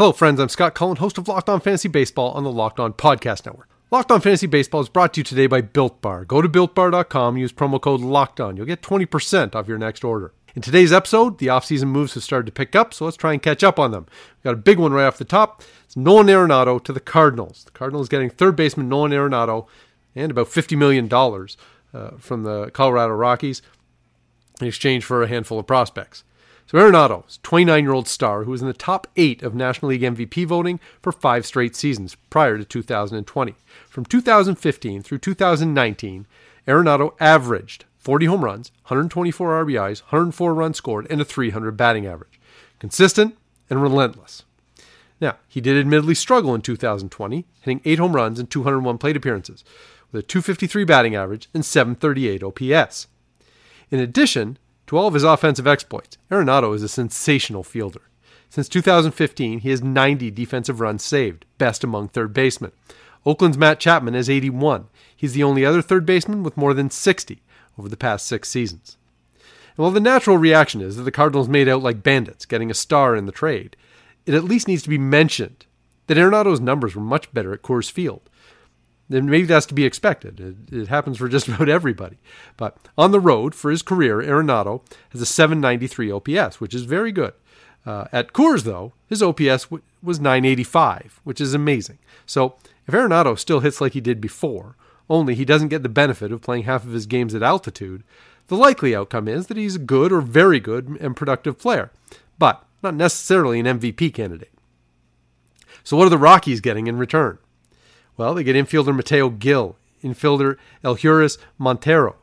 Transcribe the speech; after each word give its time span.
Hello, 0.00 0.12
friends. 0.12 0.40
I'm 0.40 0.48
Scott 0.48 0.74
Cullen, 0.74 0.96
host 0.96 1.18
of 1.18 1.28
Locked 1.28 1.50
On 1.50 1.60
Fantasy 1.60 1.86
Baseball 1.86 2.30
on 2.30 2.42
the 2.42 2.50
Locked 2.50 2.80
On 2.80 2.90
Podcast 2.94 3.44
Network. 3.44 3.68
Locked 3.90 4.10
On 4.10 4.18
Fantasy 4.18 4.46
Baseball 4.46 4.80
is 4.80 4.88
brought 4.88 5.12
to 5.12 5.20
you 5.20 5.24
today 5.24 5.46
by 5.46 5.60
Built 5.60 6.00
Bar. 6.00 6.24
Go 6.24 6.40
to 6.40 6.48
builtbar.com, 6.48 7.36
use 7.36 7.52
promo 7.52 7.78
code 7.78 8.00
Locked 8.00 8.40
On. 8.40 8.56
You'll 8.56 8.64
get 8.64 8.80
20% 8.80 9.54
off 9.54 9.68
your 9.68 9.76
next 9.76 10.02
order. 10.02 10.32
In 10.56 10.62
today's 10.62 10.90
episode, 10.90 11.36
the 11.36 11.48
offseason 11.48 11.88
moves 11.88 12.14
have 12.14 12.22
started 12.22 12.46
to 12.46 12.52
pick 12.52 12.74
up, 12.74 12.94
so 12.94 13.04
let's 13.04 13.18
try 13.18 13.34
and 13.34 13.42
catch 13.42 13.62
up 13.62 13.78
on 13.78 13.90
them. 13.90 14.06
We've 14.38 14.44
got 14.44 14.54
a 14.54 14.62
big 14.62 14.78
one 14.78 14.94
right 14.94 15.04
off 15.04 15.18
the 15.18 15.26
top. 15.26 15.62
It's 15.84 15.98
Nolan 15.98 16.28
Arenado 16.28 16.82
to 16.82 16.94
the 16.94 16.98
Cardinals. 16.98 17.64
The 17.64 17.72
Cardinals 17.72 18.08
getting 18.08 18.30
third 18.30 18.56
baseman 18.56 18.88
Nolan 18.88 19.12
Arenado 19.12 19.66
and 20.16 20.30
about 20.30 20.46
$50 20.46 20.78
million 20.78 21.12
uh, 21.12 22.16
from 22.16 22.44
the 22.44 22.70
Colorado 22.70 23.12
Rockies 23.12 23.60
in 24.62 24.66
exchange 24.66 25.04
for 25.04 25.22
a 25.22 25.28
handful 25.28 25.58
of 25.58 25.66
prospects. 25.66 26.24
So 26.70 26.78
Arenado 26.78 27.26
is 27.28 27.40
29-year-old 27.42 28.06
star 28.06 28.44
who 28.44 28.52
was 28.52 28.62
in 28.62 28.68
the 28.68 28.72
top 28.72 29.08
eight 29.16 29.42
of 29.42 29.56
National 29.56 29.88
League 29.88 30.02
MVP 30.02 30.46
voting 30.46 30.78
for 31.02 31.10
five 31.10 31.44
straight 31.44 31.74
seasons 31.74 32.14
prior 32.30 32.58
to 32.58 32.64
2020. 32.64 33.56
From 33.88 34.04
2015 34.04 35.02
through 35.02 35.18
2019, 35.18 36.28
Arenado 36.68 37.14
averaged 37.18 37.86
40 37.98 38.26
home 38.26 38.44
runs, 38.44 38.70
124 38.82 39.64
RBIs, 39.64 40.02
104 40.02 40.54
runs 40.54 40.76
scored, 40.76 41.08
and 41.10 41.20
a 41.20 41.24
300 41.24 41.76
batting 41.76 42.06
average. 42.06 42.38
Consistent 42.78 43.36
and 43.68 43.82
relentless. 43.82 44.44
Now, 45.20 45.38
he 45.48 45.60
did 45.60 45.76
admittedly 45.76 46.14
struggle 46.14 46.54
in 46.54 46.60
2020, 46.60 47.46
hitting 47.62 47.80
8 47.84 47.98
home 47.98 48.14
runs 48.14 48.38
and 48.38 48.48
201 48.48 48.96
plate 48.98 49.16
appearances, 49.16 49.64
with 50.12 50.22
a 50.22 50.26
253 50.28 50.84
batting 50.84 51.16
average 51.16 51.48
and 51.52 51.64
738 51.64 52.44
OPS. 52.44 53.08
In 53.90 53.98
addition, 53.98 54.56
to 54.90 54.96
all 54.96 55.06
of 55.06 55.14
his 55.14 55.22
offensive 55.22 55.68
exploits, 55.68 56.18
Arenado 56.32 56.74
is 56.74 56.82
a 56.82 56.88
sensational 56.88 57.62
fielder. 57.62 58.00
Since 58.48 58.68
2015, 58.68 59.60
he 59.60 59.70
has 59.70 59.84
90 59.84 60.32
defensive 60.32 60.80
runs 60.80 61.04
saved, 61.04 61.44
best 61.58 61.84
among 61.84 62.08
third 62.08 62.34
basemen. 62.34 62.72
Oakland's 63.24 63.56
Matt 63.56 63.78
Chapman 63.78 64.14
has 64.14 64.28
81. 64.28 64.88
He's 65.16 65.32
the 65.32 65.44
only 65.44 65.64
other 65.64 65.80
third 65.80 66.04
baseman 66.04 66.42
with 66.42 66.56
more 66.56 66.74
than 66.74 66.90
60 66.90 67.40
over 67.78 67.88
the 67.88 67.96
past 67.96 68.26
six 68.26 68.48
seasons. 68.48 68.96
And 69.76 69.84
while 69.84 69.92
the 69.92 70.00
natural 70.00 70.38
reaction 70.38 70.80
is 70.80 70.96
that 70.96 71.04
the 71.04 71.12
Cardinals 71.12 71.48
made 71.48 71.68
out 71.68 71.84
like 71.84 72.02
bandits, 72.02 72.44
getting 72.44 72.68
a 72.68 72.74
star 72.74 73.14
in 73.14 73.26
the 73.26 73.32
trade, 73.32 73.76
it 74.26 74.34
at 74.34 74.42
least 74.42 74.66
needs 74.66 74.82
to 74.82 74.88
be 74.88 74.98
mentioned 74.98 75.66
that 76.08 76.18
Arenado's 76.18 76.58
numbers 76.58 76.96
were 76.96 77.00
much 77.00 77.32
better 77.32 77.52
at 77.52 77.62
Coors 77.62 77.88
Field 77.88 78.28
then 79.10 79.28
maybe 79.28 79.44
that's 79.44 79.66
to 79.66 79.74
be 79.74 79.84
expected. 79.84 80.40
It, 80.40 80.72
it, 80.72 80.88
happens 80.88 81.18
for 81.18 81.28
just 81.28 81.48
about 81.48 81.68
everybody. 81.68 82.16
But 82.56 82.78
on 82.96 83.10
the 83.10 83.20
road 83.20 83.54
for 83.54 83.70
his 83.70 83.82
career, 83.82 84.22
Arenado 84.22 84.82
has 85.10 85.20
a 85.20 85.26
793 85.26 86.10
OPS, 86.10 86.60
which 86.60 86.74
is 86.74 86.84
very 86.84 87.12
good. 87.12 87.34
Uh, 87.84 88.04
at 88.12 88.32
Coors, 88.32 88.62
though, 88.62 88.92
his 89.08 89.22
OPS 89.22 89.64
w- 89.64 89.82
was 90.02 90.20
985, 90.20 91.20
which 91.24 91.40
is 91.40 91.54
amazing. 91.54 91.98
So 92.24 92.54
if 92.86 92.94
Arenado 92.94 93.38
still 93.38 93.60
hits 93.60 93.80
like 93.80 93.92
he 93.92 94.00
did 94.00 94.20
before, 94.20 94.76
only 95.08 95.34
he 95.34 95.44
doesn't 95.44 95.68
get 95.68 95.82
the 95.82 95.88
benefit 95.88 96.30
of 96.30 96.40
playing 96.40 96.64
half 96.64 96.84
of 96.84 96.92
his 96.92 97.06
games 97.06 97.34
at 97.34 97.42
altitude, 97.42 98.04
the 98.46 98.56
likely 98.56 98.94
outcome 98.94 99.28
is 99.28 99.48
that 99.48 99.56
he's 99.56 99.76
a 99.76 99.80
good 99.80 100.12
or 100.12 100.20
very 100.20 100.60
good 100.60 100.96
and 101.00 101.16
productive 101.16 101.58
player, 101.58 101.90
but 102.38 102.64
not 102.82 102.94
necessarily 102.94 103.58
an 103.58 103.66
MVP 103.66 104.14
candidate. 104.14 104.52
So 105.82 105.96
what 105.96 106.06
are 106.06 106.10
the 106.10 106.18
Rockies 106.18 106.60
getting 106.60 106.86
in 106.86 106.96
return? 106.96 107.38
Well, 108.20 108.34
they 108.34 108.44
get 108.44 108.54
infielder 108.54 108.94
Mateo 108.94 109.30
Gil, 109.30 109.76
infielder 110.04 110.58
Elehuris 110.84 111.38
Montero, 111.56 112.16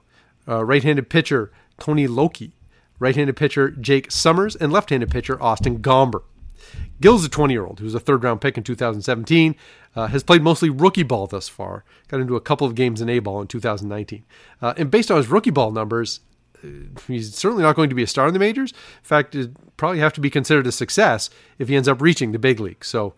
uh, 0.47 0.63
right-handed 0.63 1.09
pitcher 1.09 1.51
Tony 1.79 2.07
Locey, 2.07 2.51
right-handed 2.99 3.35
pitcher 3.35 3.71
Jake 3.71 4.11
Sommers, 4.11 4.55
and 4.61 4.71
left-handed 4.71 5.09
pitcher 5.09 5.41
Austin 5.41 5.79
Gomber. 5.79 6.21
Gil's 7.01 7.25
a 7.25 7.29
20-year-old 7.29 7.79
who's 7.79 7.95
a 7.95 7.99
third-round 7.99 8.41
pick 8.41 8.59
in 8.59 8.63
2017. 8.63 9.55
Uh, 9.95 10.05
has 10.05 10.21
played 10.21 10.43
mostly 10.43 10.69
rookie 10.69 11.01
ball 11.01 11.25
thus 11.25 11.49
far. 11.49 11.83
Got 12.09 12.19
into 12.19 12.35
a 12.35 12.41
couple 12.41 12.67
of 12.67 12.75
games 12.75 13.01
in 13.01 13.09
A 13.09 13.17
ball 13.17 13.41
in 13.41 13.47
2019. 13.47 14.23
Uh, 14.61 14.75
and 14.77 14.91
based 14.91 15.09
on 15.09 15.17
his 15.17 15.29
rookie 15.29 15.49
ball 15.49 15.71
numbers, 15.71 16.19
uh, 16.63 16.67
he's 17.07 17.33
certainly 17.33 17.63
not 17.63 17.75
going 17.75 17.89
to 17.89 17.95
be 17.95 18.03
a 18.03 18.07
star 18.07 18.27
in 18.27 18.33
the 18.33 18.39
majors. 18.39 18.71
In 18.71 18.77
fact, 19.01 19.33
it'd 19.33 19.55
probably 19.77 19.97
have 19.97 20.13
to 20.13 20.21
be 20.21 20.29
considered 20.29 20.67
a 20.67 20.71
success 20.71 21.31
if 21.57 21.69
he 21.69 21.75
ends 21.75 21.87
up 21.87 22.03
reaching 22.03 22.33
the 22.33 22.39
big 22.39 22.59
league. 22.59 22.85
So 22.85 23.15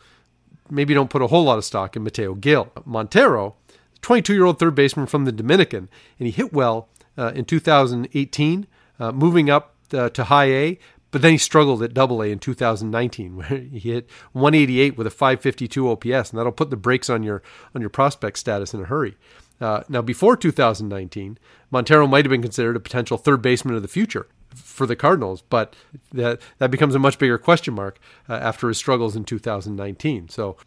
maybe 0.69 0.93
don't 0.93 1.09
put 1.09 1.21
a 1.21 1.27
whole 1.27 1.43
lot 1.43 1.57
of 1.57 1.65
stock 1.65 1.95
in 1.95 2.03
Mateo 2.03 2.33
Gil. 2.33 2.71
Montero, 2.85 3.55
22 4.01 4.33
year 4.33 4.45
old 4.45 4.59
third 4.59 4.75
baseman 4.75 5.05
from 5.05 5.25
the 5.25 5.31
Dominican, 5.31 5.89
and 6.17 6.27
he 6.27 6.31
hit 6.31 6.53
well 6.53 6.89
uh, 7.17 7.31
in 7.35 7.45
2018, 7.45 8.67
uh, 8.99 9.11
moving 9.11 9.49
up 9.49 9.75
uh, 9.93 10.09
to 10.09 10.25
high 10.25 10.51
A, 10.51 10.79
but 11.11 11.21
then 11.21 11.31
he 11.31 11.37
struggled 11.37 11.81
at 11.81 11.93
double 11.93 12.21
A 12.21 12.27
in 12.27 12.39
2019, 12.39 13.35
where 13.37 13.47
he 13.47 13.79
hit 13.79 14.09
188 14.33 14.97
with 14.97 15.07
a 15.07 15.11
552 15.11 15.89
OPS, 15.89 16.29
and 16.29 16.39
that'll 16.39 16.51
put 16.51 16.69
the 16.69 16.77
brakes 16.77 17.09
on 17.09 17.23
your, 17.23 17.41
on 17.73 17.81
your 17.81 17.89
prospect 17.89 18.37
status 18.37 18.73
in 18.73 18.81
a 18.81 18.85
hurry. 18.85 19.17
Uh, 19.59 19.83
now, 19.89 20.01
before 20.01 20.37
2019, 20.37 21.37
Montero 21.69 22.07
might 22.07 22.25
have 22.25 22.29
been 22.29 22.41
considered 22.41 22.77
a 22.77 22.79
potential 22.79 23.17
third 23.17 23.41
baseman 23.41 23.75
of 23.75 23.81
the 23.81 23.87
future 23.87 24.27
for 24.55 24.85
the 24.85 24.95
Cardinals, 24.95 25.43
but 25.49 25.75
that 26.11 26.39
that 26.57 26.71
becomes 26.71 26.95
a 26.95 26.99
much 26.99 27.17
bigger 27.19 27.37
question 27.37 27.73
mark 27.73 27.99
uh, 28.27 28.33
after 28.33 28.67
his 28.67 28.77
struggles 28.77 29.15
in 29.15 29.23
2019. 29.23 30.29
So 30.29 30.57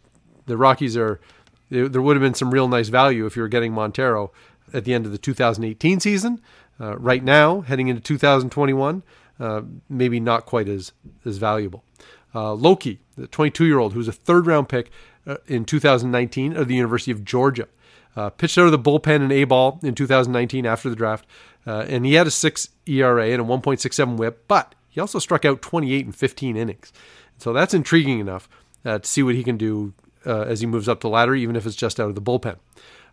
the 0.45 0.57
Rockies 0.57 0.97
are 0.97 1.19
there 1.69 2.01
would 2.01 2.15
have 2.15 2.21
been 2.21 2.33
some 2.33 2.51
real 2.51 2.67
nice 2.67 2.89
value 2.89 3.25
if 3.25 3.35
you 3.35 3.41
were 3.41 3.47
getting 3.47 3.73
Montero 3.73 4.31
at 4.73 4.85
the 4.85 4.93
end 4.93 5.05
of 5.05 5.11
the 5.11 5.17
2018 5.17 5.99
season. 5.99 6.41
Uh, 6.79 6.97
right 6.97 7.23
now, 7.23 7.61
heading 7.61 7.87
into 7.87 8.01
2021, 8.01 9.03
uh, 9.39 9.61
maybe 9.89 10.19
not 10.19 10.45
quite 10.45 10.67
as 10.67 10.91
as 11.25 11.37
valuable. 11.37 11.83
Uh, 12.33 12.55
Locey, 12.55 12.99
the 13.15 13.27
22 13.27 13.65
year 13.65 13.79
old 13.79 13.93
who's 13.93 14.07
a 14.07 14.13
third 14.13 14.47
round 14.47 14.69
pick 14.69 14.91
uh, 15.27 15.37
in 15.47 15.65
2019 15.65 16.55
of 16.55 16.67
the 16.67 16.75
University 16.75 17.11
of 17.11 17.23
Georgia. 17.23 17.67
Uh, 18.15 18.29
pitched 18.29 18.57
out 18.59 18.65
of 18.65 18.71
the 18.71 18.79
bullpen 18.79 19.23
in 19.23 19.31
A 19.31 19.43
ball 19.43 19.79
in 19.81 19.95
2019 19.95 20.65
after 20.65 20.89
the 20.89 20.95
draft. 20.95 21.25
Uh, 21.65 21.85
and 21.87 22.05
he 22.05 22.13
had 22.15 22.27
a 22.27 22.31
6 22.31 22.69
ERA 22.87 23.29
and 23.29 23.41
a 23.41 23.45
1.67 23.45 24.17
whip, 24.17 24.45
but 24.47 24.75
he 24.89 24.99
also 24.99 25.19
struck 25.19 25.45
out 25.45 25.61
28 25.61 26.05
in 26.05 26.11
15 26.11 26.57
innings. 26.57 26.91
So 27.37 27.53
that's 27.53 27.73
intriguing 27.73 28.19
enough 28.19 28.49
uh, 28.85 28.99
to 28.99 29.07
see 29.07 29.23
what 29.23 29.35
he 29.35 29.43
can 29.43 29.57
do 29.57 29.93
uh, 30.25 30.41
as 30.41 30.59
he 30.59 30.65
moves 30.65 30.87
up 30.87 31.01
the 31.01 31.09
ladder, 31.09 31.35
even 31.35 31.55
if 31.55 31.65
it's 31.65 31.75
just 31.75 31.99
out 31.99 32.09
of 32.09 32.15
the 32.15 32.21
bullpen. 32.21 32.57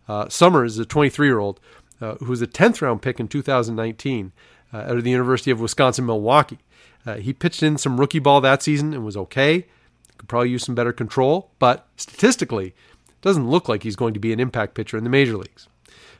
Uh, 0.07 0.25
Sommers 0.25 0.71
is 0.71 0.79
a 0.79 0.85
23 0.85 1.27
year 1.27 1.39
old 1.39 1.59
uh, 2.01 2.15
who 2.15 2.27
was 2.27 2.41
a 2.41 2.47
10th 2.47 2.81
round 2.81 3.01
pick 3.01 3.19
in 3.19 3.27
2019 3.27 4.31
uh, 4.73 4.77
out 4.77 4.97
of 4.97 5.03
the 5.03 5.11
University 5.11 5.51
of 5.51 5.59
Wisconsin 5.59 6.05
Milwaukee. 6.05 6.59
he 7.19 7.33
pitched 7.33 7.63
in 7.63 7.77
some 7.77 7.99
rookie 7.99 8.19
ball 8.19 8.41
that 8.41 8.63
season 8.63 8.93
and 8.93 9.03
was 9.03 9.17
okay. 9.17 9.65
Could 10.17 10.29
probably 10.29 10.49
use 10.49 10.63
some 10.63 10.75
better 10.75 10.93
control, 10.93 11.51
but 11.57 11.87
statistically, 11.97 12.75
doesn't 13.21 13.49
look 13.49 13.69
like 13.69 13.83
he's 13.83 13.95
going 13.95 14.13
to 14.13 14.19
be 14.19 14.33
an 14.33 14.39
impact 14.39 14.75
pitcher 14.75 14.97
in 14.97 15.03
the 15.03 15.09
major 15.09 15.37
leagues. 15.37 15.67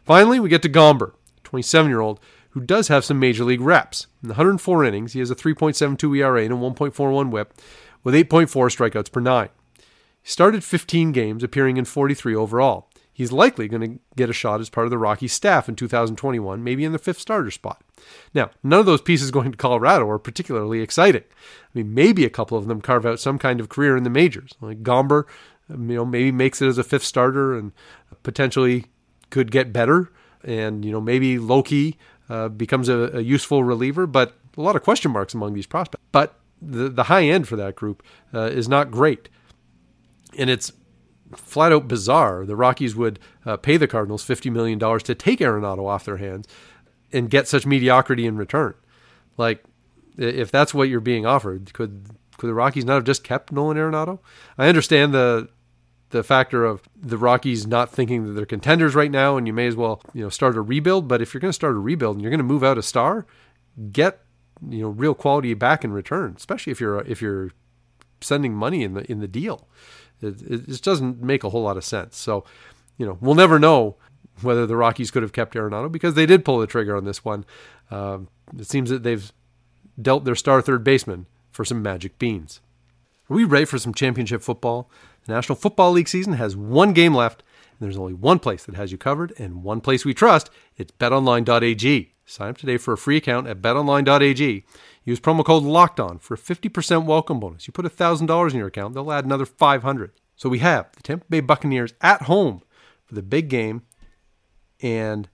Finally, 0.03 0.40
we 0.40 0.50
get 0.50 0.62
to 0.63 0.69
Gomber. 0.69 1.13
27 1.51 1.89
year 1.89 2.00
old, 2.00 2.19
who 2.51 2.62
does 2.62 2.88
have 2.88 3.06
some 3.06 3.19
major 3.19 3.44
league 3.44 3.62
reps. 3.62 4.07
In 4.24 4.30
104 4.30 4.86
innings, 4.86 5.13
he 5.13 5.19
has 5.19 5.30
a 5.30 5.36
3.72 5.36 6.18
ERA 6.18 6.44
and 6.44 6.53
a 6.53 6.57
1.41 6.57 7.30
whip 7.30 7.53
with 8.03 8.15
8.4 8.15 8.48
strikeouts 8.48 9.12
per 9.12 9.19
nine. 9.19 9.50
He 9.77 10.30
started 10.30 10.63
15 10.63 11.12
games, 11.12 11.44
appearing 11.44 11.77
in 11.77 11.86
43 11.86 12.36
overall. 12.36 12.89
He's 13.13 13.33
likely 13.33 13.68
going 13.68 13.81
to 13.81 14.00
get 14.15 14.30
a 14.30 14.33
shot 14.33 14.62
as 14.62 14.69
part 14.69 14.88
of 14.88 14.92
the 14.92 14.98
Rocky 14.98 15.27
staff 15.27 15.68
in 15.68 15.75
2021, 15.75 16.63
maybe 16.63 16.86
in 16.86 16.94
the 16.94 16.98
fifth 16.98 17.19
starter 17.19 17.51
spot. 17.51 17.83
Now, 18.33 18.51
none 18.63 18.80
of 18.80 18.86
those 18.86 19.01
pieces 19.01 19.30
going 19.31 19.51
to 19.51 19.57
Colorado 19.57 20.09
are 20.09 20.19
particularly 20.19 20.81
exciting. 20.81 21.24
I 21.24 21.69
mean, 21.74 21.94
maybe 21.94 22.24
a 22.24 22.30
couple 22.30 22.57
of 22.57 22.68
them 22.68 22.81
carve 22.81 23.06
out 23.06 23.19
some 23.19 23.38
kind 23.38 23.59
of 23.59 23.68
career 23.68 23.97
in 23.97 24.04
the 24.04 24.09
majors. 24.09 24.54
Like 24.62 24.83
Gomber, 24.83 25.25
you 25.69 25.77
know, 25.77 26.06
maybe 26.06 26.31
makes 26.31 26.62
it 26.62 26.68
as 26.68 26.77
a 26.77 26.83
fifth 26.83 27.04
starter 27.04 27.57
and 27.57 27.74
potentially 28.24 28.86
could 29.30 29.51
get 29.51 29.74
better 29.74 30.12
and 30.44 30.84
you 30.86 30.92
know 30.92 31.02
maybe 31.02 31.38
Locey 31.38 31.96
uh, 32.30 32.50
becomes 32.50 32.90
a, 32.90 33.18
a, 33.18 33.22
useful 33.22 33.64
reliever, 33.64 34.08
but 34.08 34.34
a 34.58 34.62
lot 34.62 34.76
of 34.76 34.84
question 34.84 35.12
marks 35.12 35.34
among 35.34 35.54
these 35.54 35.68
prospects. 35.68 36.04
But 36.12 36.36
the 36.62 36.90
the 36.90 37.04
high 37.04 37.26
end 37.26 37.48
for 37.48 37.56
that 37.56 37.76
group 37.76 38.04
uh, 38.34 38.50
is 38.52 38.68
not 38.68 38.92
great, 38.92 39.30
and 40.38 40.50
it's 40.50 40.72
flat 41.36 41.72
out 41.72 41.88
bizarre. 41.88 42.46
The 42.46 42.56
Rockies 42.56 42.96
would 42.96 43.20
uh, 43.46 43.58
pay 43.58 43.78
the 43.78 43.88
Cardinals 43.88 44.24
fifty 44.24 44.50
million 44.50 44.80
dollars 44.80 45.04
to 45.04 45.16
take 45.16 45.40
Arenado 45.40 45.88
off 45.88 46.06
their 46.06 46.18
hands, 46.18 46.48
and 47.12 47.30
get 47.30 47.48
such 47.48 47.66
mediocrity 47.66 48.26
in 48.26 48.38
return. 48.38 48.74
Like, 49.38 49.64
if 50.18 50.52
that's 50.52 50.74
what 50.74 50.90
you're 50.90 51.00
being 51.00 51.26
offered, 51.26 51.74
could 51.74 52.06
could 52.38 52.50
the 52.50 52.54
Rockies 52.54 52.86
not 52.86 52.96
have 52.96 53.04
just 53.04 53.24
kept 53.24 53.52
Nolan 53.52 53.78
Arenado? 53.78 54.20
I 54.58 54.68
understand 54.68 55.14
the 55.14 55.50
the 56.12 56.24
factor 56.24 56.66
of 56.66 56.81
the 56.96 57.18
Rockies 57.18 57.66
not 57.66 57.90
thinking 57.90 58.25
that 58.25 58.31
they're 58.34 58.46
contenders 58.46 58.96
right 58.96 59.12
now, 59.12 59.38
and 59.38 59.48
you 59.48 59.54
may 59.54 59.68
as 59.68 59.75
well 59.75 60.02
you 60.13 60.24
know 60.24 60.30
start 60.30 60.56
a 60.56 60.62
rebuild. 60.62 61.08
But 61.08 61.22
if 61.22 61.34
you're 61.34 61.42
going 61.42 61.50
to 61.50 61.54
start 61.54 61.75
a 61.75 61.80
rebuild 61.80 62.16
and 62.16 62.22
you're 62.22 62.31
going 62.31 62.40
to 62.40 62.44
move 62.44 62.63
out 62.63 62.78
a 62.78 62.84
star, 62.84 63.25
get 63.92 64.22
you 64.69 64.81
know 64.81 64.90
real 64.90 65.13
quality 65.13 65.54
back 65.54 65.84
in 65.84 65.92
return, 65.92 66.36
especially 66.38 66.72
if 66.72 66.80
you're 66.80 67.02
if 67.02 67.22
you're 67.22 67.52
sending 68.22 68.54
money 68.54 68.84
in 68.84 68.94
the 68.94 69.12
in 69.12 69.19
the 69.19 69.28
deal. 69.28 69.68
It, 70.22 70.42
it 70.44 70.68
just 70.68 70.84
doesn't 70.84 71.22
make 71.22 71.44
a 71.44 71.50
whole 71.50 71.63
lot 71.63 71.78
of 71.78 71.84
sense. 71.84 72.16
So, 72.16 72.46
you 72.98 73.06
know, 73.06 73.18
we'll 73.22 73.36
never 73.36 73.57
know 73.57 73.96
whether 74.42 74.66
the 74.66 74.75
Rockies 74.75 75.12
could 75.12 75.24
have 75.24 75.34
kept 75.34 75.56
Arenado 75.56 75.92
because 75.92 76.14
they 76.14 76.25
did 76.25 76.46
pull 76.46 76.60
the 76.60 76.68
trigger 76.68 76.96
on 76.96 77.06
this 77.06 77.25
one. 77.25 77.46
Um, 77.90 78.28
it 78.57 78.68
seems 78.68 78.90
that 78.90 79.04
they've 79.04 79.31
dealt 80.00 80.25
their 80.25 80.36
star 80.36 80.62
third 80.62 80.84
baseman 80.84 81.25
for 81.52 81.66
some 81.66 81.81
magic 81.81 82.18
beans. 82.19 82.62
Are 83.30 83.36
we 83.36 83.44
ready 83.44 83.66
for 83.66 83.78
some 83.78 83.94
championship 83.94 84.42
football? 84.42 84.90
The 85.25 85.33
National 85.33 85.56
Football 85.56 85.91
League 85.91 86.07
season 86.07 86.33
has 86.33 86.56
one 86.56 86.94
game 86.94 87.13
left, 87.13 87.44
and 87.71 87.79
there's 87.79 87.97
only 87.97 88.13
one 88.13 88.39
place 88.39 88.65
that 88.65 88.75
has 88.75 88.91
you 88.91 88.97
covered 88.97 89.33
and 89.38 89.63
one 89.63 89.81
place 89.81 90.03
we 90.03 90.13
trust. 90.13 90.50
It's 90.77 90.91
betonline.ag. 90.94 92.13
Sign 92.25 92.50
up 92.50 92.57
today 92.57 92.77
for 92.77 92.94
a 92.94 92.97
free 92.97 93.18
account 93.18 93.47
at 93.47 93.62
betonline.ag. 93.62 94.63
Use 95.03 95.19
promo 95.19 95.44
code 95.44 95.63
LOCKEDON 95.63 96.21
for 96.21 96.35
a 96.35 96.38
50% 96.38 97.06
welcome 97.06 97.39
bonus. 97.39 97.68
You 97.68 97.73
put 97.73 97.85
$1,000 97.85 98.51
in 98.51 98.57
your 98.57 98.68
account, 98.68 98.94
they'll 98.94 99.12
add 99.12 99.25
another 99.25 99.45
500 99.45 100.12
So 100.35 100.50
we 100.50 100.59
have 100.59 100.91
the 100.94 101.03
Tampa 101.03 101.25
Bay 101.29 101.39
Buccaneers 101.39 101.94
at 102.01 102.23
home 102.23 102.62
for 103.06 103.15
the 103.15 103.21
big 103.21 103.50
game, 103.50 103.83
and 104.81 105.27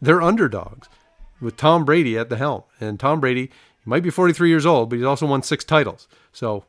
they're 0.00 0.22
underdogs 0.22 0.88
with 1.40 1.56
Tom 1.56 1.84
Brady 1.84 2.16
at 2.16 2.28
the 2.28 2.36
helm. 2.36 2.62
And 2.80 2.98
Tom 3.00 3.20
Brady, 3.20 3.46
he 3.46 3.90
might 3.90 4.02
be 4.02 4.10
43 4.10 4.48
years 4.48 4.64
old, 4.64 4.90
but 4.90 4.96
he's 4.96 5.04
also 5.04 5.26
won 5.26 5.42
six 5.42 5.64
titles. 5.64 6.08
So 6.32 6.64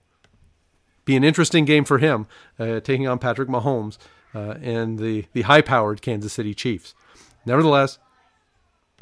be 1.06 1.16
an 1.16 1.24
interesting 1.24 1.66
game 1.66 1.86
for 1.86 2.00
him, 2.00 2.28
uh, 2.60 2.80
taking 2.80 3.08
on 3.08 3.20
Patrick 3.20 3.48
Mahomes 3.48 3.98
uh, 4.34 4.56
and 4.62 5.00
the, 5.00 5.26
the 5.34 5.44
high 5.44 5.62
powered 5.62 6.02
Kansas 6.02 6.34
City 6.34 6.54
Chiefs. 6.54 6.94
Nevertheless, 7.46 8.00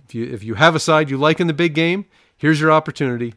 if 0.05 0.13
you, 0.13 0.25
if 0.25 0.43
you 0.43 0.55
have 0.55 0.75
a 0.75 0.79
side 0.79 1.09
you 1.09 1.17
like 1.17 1.39
in 1.39 1.47
the 1.47 1.53
big 1.53 1.73
game, 1.73 2.05
here's 2.37 2.59
your 2.59 2.71
opportunity. 2.71 3.33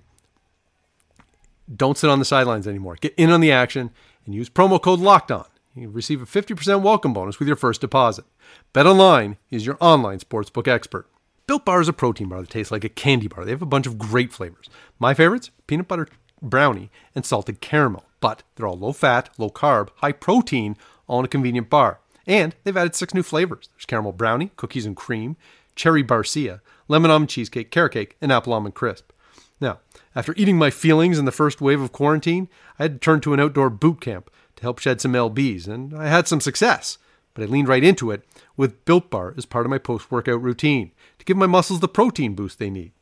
Don't 1.74 1.96
sit 1.98 2.10
on 2.10 2.18
the 2.18 2.24
sidelines 2.24 2.66
anymore. 2.66 2.96
Get 3.00 3.14
in 3.16 3.30
on 3.30 3.40
the 3.40 3.52
action 3.52 3.90
and 4.24 4.34
use 4.34 4.50
promo 4.50 4.80
code 4.80 5.00
Locked 5.00 5.30
On. 5.30 5.46
You 5.74 5.90
receive 5.90 6.22
a 6.22 6.26
50% 6.26 6.80
welcome 6.80 7.12
bonus 7.12 7.38
with 7.38 7.48
your 7.48 7.56
first 7.56 7.80
deposit. 7.80 8.24
Bet 8.72 8.86
Online 8.86 9.36
is 9.50 9.66
your 9.66 9.76
online 9.80 10.20
sportsbook 10.20 10.66
expert. 10.66 11.06
Built 11.46 11.64
Bar 11.64 11.80
is 11.80 11.88
a 11.88 11.92
protein 11.92 12.28
bar 12.28 12.40
that 12.40 12.50
tastes 12.50 12.72
like 12.72 12.82
a 12.82 12.88
candy 12.88 13.28
bar. 13.28 13.44
They 13.44 13.52
have 13.52 13.62
a 13.62 13.66
bunch 13.66 13.86
of 13.86 13.98
great 13.98 14.32
flavors. 14.32 14.68
My 14.98 15.14
favorites 15.14 15.50
peanut 15.66 15.86
butter 15.86 16.08
brownie 16.42 16.90
and 17.14 17.24
salted 17.24 17.60
caramel, 17.60 18.04
but 18.20 18.42
they're 18.54 18.66
all 18.66 18.78
low 18.78 18.92
fat, 18.92 19.30
low 19.38 19.50
carb, 19.50 19.88
high 19.96 20.12
protein, 20.12 20.76
all 21.06 21.18
in 21.18 21.24
a 21.24 21.28
convenient 21.28 21.70
bar. 21.70 22.00
And 22.26 22.54
they've 22.64 22.76
added 22.76 22.94
six 22.94 23.14
new 23.14 23.22
flavors 23.22 23.68
there's 23.74 23.86
caramel 23.86 24.12
brownie, 24.12 24.50
cookies 24.56 24.86
and 24.86 24.96
cream, 24.96 25.36
cherry 25.74 26.02
barcia, 26.02 26.60
lemon 26.88 27.10
almond 27.10 27.30
cheesecake, 27.30 27.70
carrot 27.70 27.92
cake, 27.92 28.16
and 28.20 28.32
apple 28.32 28.52
almond 28.52 28.74
crisp. 28.74 29.12
Now, 29.60 29.78
after 30.14 30.34
eating 30.36 30.58
my 30.58 30.70
feelings 30.70 31.18
in 31.18 31.24
the 31.24 31.32
first 31.32 31.60
wave 31.60 31.80
of 31.80 31.92
quarantine, 31.92 32.48
I 32.78 32.84
had 32.84 32.94
to 32.94 32.98
turn 32.98 33.20
to 33.22 33.32
an 33.32 33.40
outdoor 33.40 33.70
boot 33.70 34.00
camp 34.00 34.30
to 34.56 34.62
help 34.62 34.78
shed 34.78 35.00
some 35.00 35.12
lbs, 35.12 35.68
and 35.68 35.94
I 35.96 36.08
had 36.08 36.28
some 36.28 36.40
success. 36.40 36.98
But 37.34 37.42
I 37.44 37.46
leaned 37.46 37.68
right 37.68 37.84
into 37.84 38.10
it 38.10 38.22
with 38.56 38.82
Built 38.86 39.10
Bar 39.10 39.34
as 39.36 39.44
part 39.44 39.66
of 39.66 39.70
my 39.70 39.78
post 39.78 40.10
workout 40.10 40.42
routine 40.42 40.92
to 41.18 41.24
give 41.24 41.36
my 41.36 41.46
muscles 41.46 41.80
the 41.80 41.88
protein 41.88 42.34
boost 42.34 42.58
they 42.58 42.70
need. 42.70 42.92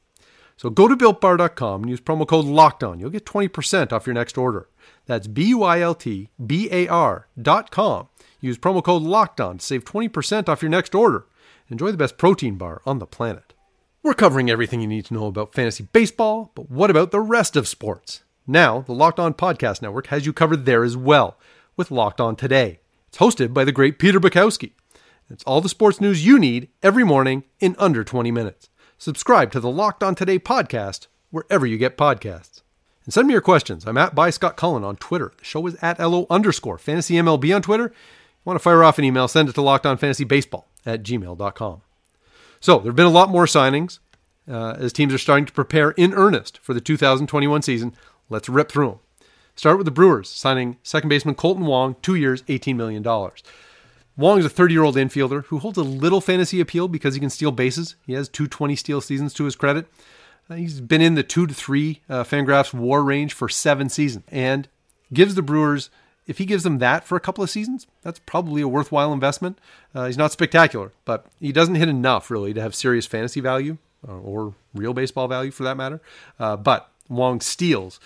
So 0.57 0.71
go 0.71 0.89
to 0.89 0.97
builtbar.com 0.97 1.83
and 1.83 1.91
use 1.91 2.01
promo 2.01 2.27
code 2.27 2.47
LOCKEDON. 2.47 3.01
You'll 3.01 3.11
get 3.11 3.25
20% 3.25 3.93
off 3.93 4.07
your 4.07 4.15
next 4.15 4.39
order. 4.39 4.69
That's 5.07 5.27
B 5.27 5.47
U 5.47 5.63
I 5.63 5.81
L 5.81 5.95
T 5.95 6.31
B 6.45 6.69
A 6.71 6.87
R.com. 6.89 8.09
Use 8.41 8.59
promo 8.59 8.83
code 8.83 9.03
LOCKEDON 9.03 9.59
to 9.59 9.65
save 9.65 9.85
20% 9.85 10.49
off 10.49 10.63
your 10.63 10.71
next 10.71 10.95
order. 10.95 11.27
Enjoy 11.69 11.91
the 11.91 11.97
best 11.97 12.19
protein 12.19 12.57
bar 12.57 12.83
on 12.87 12.99
the 12.99 13.07
planet. 13.07 13.55
We're 14.03 14.15
covering 14.15 14.51
everything 14.51 14.81
you 14.81 14.87
need 14.87 15.07
to 15.07 15.15
know 15.15 15.27
about 15.27 15.55
fantasy 15.55 15.89
baseball, 15.93 16.53
but 16.55 16.71
what 16.71 16.91
about 16.91 17.11
the 17.11 17.21
rest 17.21 17.57
of 17.57 17.67
sports? 17.67 18.23
Now, 18.47 18.83
the 18.83 18.93
Locked 18.93 19.19
On 19.19 19.33
Podcast 19.33 19.81
Network 19.81 20.09
has 20.09 20.27
you 20.27 20.35
covered 20.35 20.67
there 20.67 20.85
as 20.85 20.95
well 20.95 21.39
with 21.77 21.91
Locked 21.91 22.21
On 22.21 22.37
Today. 22.37 22.81
It's 23.09 23.17
hosted 23.17 23.55
by 23.55 23.65
the 23.65 23.73
great 23.73 23.99
Peter 23.99 24.21
Bukowski. 24.21 24.73
It's 25.31 25.45
all 25.45 25.63
the 25.63 25.71
sports 25.71 26.03
news 26.03 26.27
you 26.27 26.39
need 26.39 26.69
every 26.83 27.03
morning 27.03 27.45
in 27.61 27.75
under 27.79 28.05
20 28.05 28.31
minutes. 28.31 28.69
Subscribe 29.05 29.53
to 29.53 29.61
the 29.61 29.71
Locked 29.71 30.03
On 30.03 30.15
Today 30.15 30.39
podcast 30.39 31.09
wherever 31.31 31.67
you 31.67 31.77
get 31.77 31.99
podcasts. 31.99 32.63
And 33.05 33.13
send 33.13 33.29
me 33.29 33.35
your 33.35 33.43
questions. 33.43 33.85
I'm 33.87 33.99
at 33.99 34.15
by 34.15 34.31
Scott 34.31 34.57
Cullen 34.57 34.83
on 34.83 34.97
Twitter. 34.97 35.35
The 35.37 35.45
show 35.45 35.67
is 35.67 35.77
at 35.83 35.99
LO 35.99 36.27
underscore 36.31 36.79
fantasy 36.79 37.17
MLB 37.17 37.55
on 37.55 37.61
Twitter. 37.61 37.89
If 37.89 37.93
you 37.93 38.41
want 38.47 38.59
to 38.59 38.63
fire 38.63 38.83
off 38.83 38.99
an 38.99 39.05
email, 39.05 39.29
send 39.29 39.51
it 39.51 39.57
to 39.57 39.61
lockedonfantasybaseball 39.61 40.65
at 40.87 41.03
gmail.com. 41.03 41.83
So 42.61 42.79
there 42.79 42.93
have 42.93 42.97
been 42.97 43.05
a 43.05 43.11
lot 43.11 43.29
more 43.29 43.45
signings 43.45 43.99
uh, 44.49 44.77
as 44.79 44.95
teams 44.95 45.13
are 45.13 45.19
starting 45.19 45.45
to 45.45 45.53
prepare 45.53 45.91
in 45.91 46.15
earnest 46.15 46.57
for 46.63 46.73
the 46.73 46.81
2021 46.81 47.61
season. 47.61 47.95
Let's 48.31 48.49
rip 48.49 48.73
through 48.73 48.89
them. 48.89 49.29
Start 49.55 49.77
with 49.77 49.85
the 49.85 49.91
Brewers 49.91 50.31
signing 50.31 50.79
second 50.83 51.11
baseman 51.11 51.35
Kolten 51.35 51.67
Wong, 51.67 51.97
two 52.01 52.15
years, 52.15 52.41
$18 52.45 52.75
million. 52.75 53.03
Wong 54.17 54.39
is 54.39 54.45
a 54.45 54.51
30 54.51 54.75
year 54.75 54.85
old 54.85 54.97
infielder 54.97 55.45
who 55.47 55.59
holds 55.59 55.79
a 55.79 55.83
little 55.83 56.21
fantasy 56.21 56.61
appeal 56.61 56.87
because 56.89 57.15
he 57.15 57.21
can 57.21 57.31
steal 57.31 57.51
bases. 57.51 57.97
He 58.07 58.13
has 58.13 58.29
two 58.29 58.47
20 58.47 58.77
steal 58.77 59.01
seasons 59.01 59.35
to 59.35 59.45
his 59.45 59.57
credit. 59.57 59.87
Uh, 60.49 60.55
he's 60.55 60.81
been 60.81 61.01
in 61.01 61.15
the 61.15 61.23
two 61.23 61.47
to 61.47 61.55
three 61.55 62.01
uh, 62.09 62.23
Fangraphs 62.23 62.73
war 62.73 63.03
range 63.03 63.33
for 63.33 63.49
seven 63.49 63.89
seasons 63.89 64.25
and 64.31 64.69
gives 65.13 65.35
the 65.35 65.43
Brewers, 65.43 65.91
if 66.27 66.39
he 66.39 66.47
gives 66.47 66.63
them 66.63 66.79
that 66.79 67.05
for 67.05 67.17
a 67.17 67.21
couple 67.21 67.43
of 67.43 67.51
seasons, 67.51 67.87
that's 68.03 68.21
probably 68.21 68.63
a 68.63 68.69
worthwhile 68.69 69.13
investment. 69.13 69.59
Uh, 69.95 70.07
he's 70.07 70.19
not 70.19 70.33
spectacular, 70.33 70.93
but 71.05 71.27
he 71.41 71.53
doesn't 71.53 71.75
hit 71.75 71.89
enough 71.89 72.31
really 72.31 72.55
to 72.55 72.61
have 72.61 72.75
serious 72.75 73.07
fantasy 73.07 73.41
value 73.41 73.79
uh, 74.07 74.19
or 74.19 74.55
real 74.75 74.95
baseball 74.95 75.29
value 75.29 75.51
for 75.51 75.65
that 75.65 75.77
matter. 75.77 76.01
Uh, 76.39 76.57
but 76.57 76.91
Wong's 77.09 77.47
steals 77.47 78.01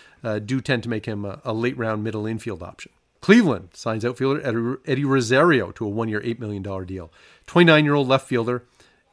do 0.45 0.61
tend 0.61 0.83
to 0.83 0.89
make 0.89 1.07
him 1.07 1.25
a, 1.25 1.41
a 1.45 1.53
late 1.53 1.77
round 1.77 2.03
middle 2.03 2.27
infield 2.27 2.63
option. 2.63 2.93
Cleveland 3.21 3.71
signs 3.73 4.05
outfielder 4.05 4.81
Eddie 4.87 5.05
Rosario 5.05 5.73
to 5.73 5.85
a 5.85 5.89
one 5.89 6.09
year, 6.09 6.21
$8 6.21 6.39
million 6.39 6.63
deal. 6.85 7.13
29 7.47 7.85
year 7.85 7.95
old 7.95 8.09
left 8.09 8.29
fielder. 8.29 8.65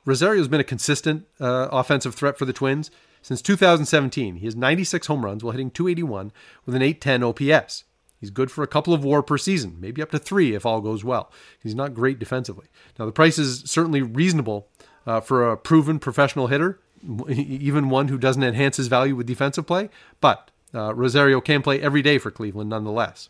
Rosario 0.06 0.40
has 0.40 0.48
been 0.48 0.60
a 0.60 0.66
consistent 0.66 1.26
uh, 1.40 1.68
offensive 1.72 2.14
threat 2.14 2.38
for 2.38 2.46
the 2.46 2.54
Twins 2.54 2.92
since 3.22 3.42
2017. 3.42 4.36
He 4.36 4.46
has 4.46 4.56
96 4.56 5.08
home 5.08 5.26
runs 5.26 5.44
while 5.44 5.52
hitting 5.52 5.72
281 5.72 6.32
with 6.66 6.76
an 6.76 6.82
810 6.84 7.24
OPS. 7.24 7.86
He's 8.20 8.30
good 8.30 8.52
for 8.52 8.64
a 8.64 8.68
couple 8.68 8.94
of 8.94 9.04
war 9.04 9.22
per 9.22 9.38
season, 9.38 9.78
maybe 9.80 10.02
up 10.02 10.12
to 10.12 10.20
three 10.20 10.56
if 10.56 10.66
all 10.66 10.82
goes 10.82 11.04
well. 11.04 11.32
He's 11.62 11.76
not 11.76 11.94
great 11.94 12.20
defensively. 12.20 12.68
Now, 12.98 13.06
the 13.06 13.12
price 13.12 13.38
is 13.38 13.64
certainly 13.66 14.02
reasonable 14.02 14.68
uh, 15.06 15.20
for 15.20 15.52
a 15.52 15.58
proven 15.58 16.00
professional 16.00 16.48
hitter, 16.48 16.80
even 17.28 17.90
one 17.90 18.08
who 18.08 18.18
doesn't 18.18 18.44
enhance 18.44 18.78
his 18.78 18.88
value 18.88 19.16
with 19.16 19.28
defensive 19.28 19.68
play, 19.68 19.90
but 20.22 20.50
uh, 20.74 20.94
Rosario 20.94 21.42
can 21.42 21.62
play 21.62 21.82
every 21.82 22.02
day 22.02 22.18
for 22.18 22.32
Cleveland 22.32 22.70
nonetheless. 22.70 23.30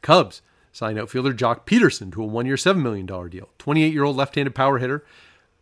The 0.00 0.06
Cubs 0.06 0.42
signed 0.72 0.98
outfielder 0.98 1.34
Joc 1.34 1.66
Pederson 1.66 2.12
to 2.12 2.22
a 2.22 2.26
one 2.26 2.46
year, 2.46 2.54
$7 2.54 2.80
million 2.80 3.06
deal. 3.06 3.48
28 3.58 3.92
year 3.92 4.04
old 4.04 4.16
left 4.16 4.36
handed 4.36 4.54
power 4.54 4.78
hitter. 4.78 5.04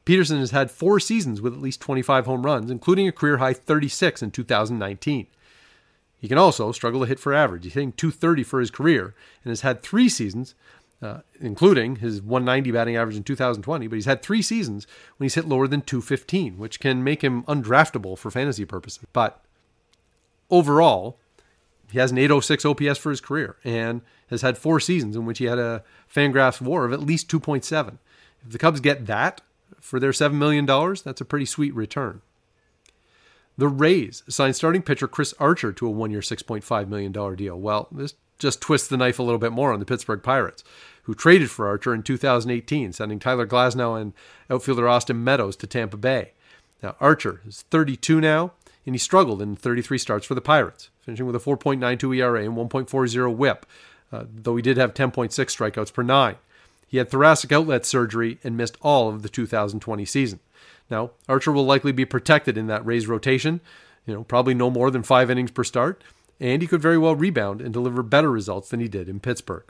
Pederson 0.04 0.38
has 0.38 0.50
had 0.50 0.70
four 0.70 1.00
seasons 1.00 1.40
with 1.40 1.54
at 1.54 1.60
least 1.60 1.80
25 1.80 2.26
home 2.26 2.44
runs, 2.44 2.70
including 2.70 3.08
a 3.08 3.12
career 3.12 3.38
high 3.38 3.54
36 3.54 4.22
in 4.22 4.30
2019. 4.30 5.26
He 6.18 6.28
can 6.28 6.38
also 6.38 6.70
struggle 6.70 7.00
to 7.00 7.06
hit 7.06 7.18
for 7.18 7.32
average. 7.32 7.64
He's 7.64 7.74
hitting 7.74 7.92
230 7.92 8.42
for 8.42 8.60
his 8.60 8.70
career 8.70 9.14
and 9.42 9.50
has 9.50 9.62
had 9.62 9.82
three 9.82 10.08
seasons, 10.08 10.54
uh, 11.02 11.20
including 11.40 11.96
his 11.96 12.22
190 12.22 12.70
batting 12.70 12.96
average 12.96 13.16
in 13.16 13.24
2020, 13.24 13.86
but 13.86 13.94
he's 13.94 14.04
had 14.04 14.22
three 14.22 14.42
seasons 14.42 14.86
when 15.16 15.24
he's 15.24 15.34
hit 15.34 15.48
lower 15.48 15.66
than 15.66 15.80
215, 15.80 16.58
which 16.58 16.78
can 16.78 17.02
make 17.02 17.22
him 17.22 17.42
undraftable 17.44 18.16
for 18.16 18.30
fantasy 18.30 18.64
purposes. 18.64 19.04
But 19.12 19.42
overall, 20.50 21.18
he 21.90 21.98
has 21.98 22.10
an 22.10 22.18
806 22.18 22.64
OPS 22.64 22.98
for 22.98 23.10
his 23.10 23.20
career 23.20 23.56
and 23.64 24.02
has 24.28 24.42
had 24.42 24.58
four 24.58 24.80
seasons 24.80 25.16
in 25.16 25.24
which 25.24 25.38
he 25.38 25.44
had 25.44 25.58
a 25.58 25.84
Fangraphs 26.12 26.60
WAR 26.60 26.84
of 26.84 26.92
at 26.92 27.00
least 27.00 27.30
2.7. 27.30 27.98
If 28.44 28.52
the 28.52 28.58
Cubs 28.58 28.80
get 28.80 29.06
that 29.06 29.40
for 29.80 30.00
their 30.00 30.10
$7 30.10 30.32
million, 30.34 30.66
that's 30.66 31.20
a 31.20 31.24
pretty 31.24 31.46
sweet 31.46 31.74
return. 31.74 32.22
The 33.58 33.68
Rays 33.68 34.22
signed 34.28 34.56
starting 34.56 34.82
pitcher 34.82 35.08
Chris 35.08 35.32
Archer 35.38 35.72
to 35.72 35.86
a 35.86 35.90
one 35.90 36.10
year, 36.10 36.20
$6.5 36.20 36.88
million 36.88 37.12
deal. 37.36 37.58
Well, 37.58 37.88
this 37.90 38.14
just 38.38 38.60
twists 38.60 38.88
the 38.88 38.98
knife 38.98 39.18
a 39.18 39.22
little 39.22 39.38
bit 39.38 39.52
more 39.52 39.72
on 39.72 39.80
the 39.80 39.86
Pittsburgh 39.86 40.22
Pirates, 40.22 40.62
who 41.04 41.14
traded 41.14 41.50
for 41.50 41.66
Archer 41.66 41.94
in 41.94 42.02
2018, 42.02 42.92
sending 42.92 43.18
Tyler 43.18 43.46
Glasnow 43.46 43.98
and 43.98 44.12
outfielder 44.50 44.86
Austin 44.86 45.24
Meadows 45.24 45.56
to 45.56 45.66
Tampa 45.66 45.96
Bay. 45.96 46.32
Now, 46.82 46.96
Archer 47.00 47.40
is 47.46 47.62
32 47.70 48.20
now, 48.20 48.52
and 48.86 48.94
he 48.94 48.98
struggled 48.98 49.42
in 49.42 49.56
33 49.56 49.98
starts 49.98 50.24
for 50.24 50.34
the 50.34 50.40
Pirates, 50.40 50.90
finishing 51.00 51.26
with 51.26 51.36
a 51.36 51.40
4.92 51.40 52.16
ERA 52.16 52.44
and 52.44 52.56
1.40 52.56 53.36
whip, 53.36 53.66
uh, 54.12 54.24
though 54.32 54.56
he 54.56 54.62
did 54.62 54.76
have 54.76 54.94
10.6 54.94 55.30
strikeouts 55.30 55.92
per 55.92 56.02
nine. 56.02 56.36
He 56.86 56.98
had 56.98 57.10
thoracic 57.10 57.50
outlet 57.50 57.84
surgery 57.84 58.38
and 58.44 58.56
missed 58.56 58.76
all 58.80 59.08
of 59.08 59.22
the 59.22 59.28
2020 59.28 60.04
season. 60.04 60.38
Now, 60.88 61.10
Archer 61.28 61.50
will 61.50 61.66
likely 61.66 61.90
be 61.90 62.04
protected 62.04 62.56
in 62.56 62.68
that 62.68 62.86
Rays 62.86 63.08
rotation, 63.08 63.60
you 64.06 64.14
know, 64.14 64.22
probably 64.22 64.54
no 64.54 64.70
more 64.70 64.92
than 64.92 65.02
five 65.02 65.30
innings 65.30 65.50
per 65.50 65.64
start, 65.64 66.02
and 66.38 66.62
he 66.62 66.68
could 66.68 66.80
very 66.80 66.96
well 66.96 67.16
rebound 67.16 67.60
and 67.60 67.72
deliver 67.72 68.04
better 68.04 68.30
results 68.30 68.68
than 68.68 68.78
he 68.78 68.88
did 68.88 69.08
in 69.08 69.18
Pittsburgh. 69.18 69.64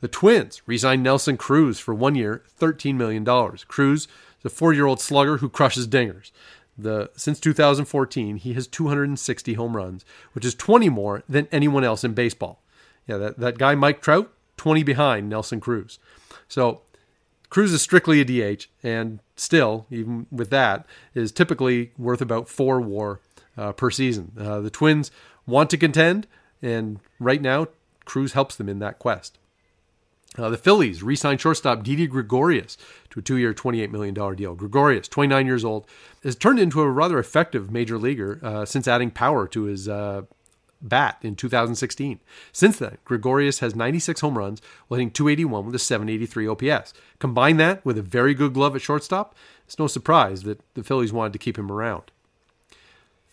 The 0.00 0.08
Twins 0.08 0.62
re 0.66 0.78
signed 0.78 1.02
Nelson 1.02 1.36
Cruz 1.36 1.80
for 1.80 1.92
one 1.92 2.14
year, 2.14 2.44
$13 2.60 2.94
million. 2.94 3.24
Cruz 3.66 4.06
is 4.38 4.44
a 4.44 4.50
four 4.50 4.72
year 4.72 4.86
old 4.86 5.00
slugger 5.00 5.38
who 5.38 5.48
crushes 5.48 5.88
dingers. 5.88 6.30
The, 6.78 7.10
since 7.16 7.40
2014, 7.40 8.36
he 8.36 8.54
has 8.54 8.68
260 8.68 9.54
home 9.54 9.76
runs, 9.76 10.04
which 10.32 10.44
is 10.44 10.54
20 10.54 10.88
more 10.88 11.24
than 11.28 11.48
anyone 11.50 11.82
else 11.82 12.04
in 12.04 12.14
baseball. 12.14 12.62
Yeah, 13.06 13.16
that, 13.16 13.38
that 13.38 13.58
guy, 13.58 13.74
Mike 13.74 14.00
Trout, 14.00 14.32
20 14.58 14.84
behind 14.84 15.28
Nelson 15.28 15.60
Cruz. 15.60 15.98
So 16.46 16.82
Cruz 17.50 17.72
is 17.72 17.82
strictly 17.82 18.20
a 18.20 18.24
DH, 18.24 18.66
and 18.82 19.20
still, 19.34 19.86
even 19.90 20.26
with 20.30 20.50
that, 20.50 20.86
is 21.14 21.32
typically 21.32 21.92
worth 21.96 22.20
about 22.20 22.48
four 22.48 22.80
WAR 22.80 23.20
uh, 23.56 23.72
per 23.72 23.90
season. 23.90 24.32
Uh, 24.38 24.60
the 24.60 24.70
Twins 24.70 25.10
want 25.46 25.70
to 25.70 25.76
contend, 25.76 26.26
and 26.60 27.00
right 27.18 27.40
now, 27.40 27.68
Cruz 28.04 28.32
helps 28.32 28.54
them 28.56 28.68
in 28.68 28.78
that 28.78 28.98
quest. 28.98 29.38
Uh, 30.36 30.50
the 30.50 30.58
Phillies 30.58 31.02
re 31.02 31.16
signed 31.16 31.40
shortstop 31.40 31.82
Didi 31.82 32.06
Gregorius 32.06 32.76
to 33.10 33.20
a 33.20 33.22
two 33.22 33.36
year, 33.36 33.54
$28 33.54 33.90
million 33.90 34.14
deal. 34.36 34.54
Gregorius, 34.54 35.08
29 35.08 35.46
years 35.46 35.64
old, 35.64 35.86
has 36.22 36.36
turned 36.36 36.58
into 36.58 36.80
a 36.80 36.90
rather 36.90 37.18
effective 37.18 37.70
major 37.70 37.98
leaguer 37.98 38.38
uh, 38.42 38.64
since 38.64 38.86
adding 38.86 39.10
power 39.10 39.48
to 39.48 39.62
his 39.62 39.88
uh, 39.88 40.22
bat 40.80 41.18
in 41.22 41.34
2016. 41.34 42.20
Since 42.52 42.78
then, 42.78 42.98
Gregorius 43.04 43.60
has 43.60 43.74
96 43.74 44.20
home 44.20 44.38
runs 44.38 44.60
while 44.86 44.98
hitting 44.98 45.10
281 45.10 45.66
with 45.66 45.74
a 45.74 45.78
783 45.78 46.46
OPS. 46.46 46.92
Combine 47.18 47.56
that 47.56 47.84
with 47.84 47.98
a 47.98 48.02
very 48.02 48.34
good 48.34 48.54
glove 48.54 48.76
at 48.76 48.82
shortstop, 48.82 49.34
it's 49.66 49.78
no 49.78 49.86
surprise 49.86 50.42
that 50.42 50.60
the 50.74 50.84
Phillies 50.84 51.12
wanted 51.12 51.32
to 51.32 51.38
keep 51.38 51.58
him 51.58 51.72
around. 51.72 52.10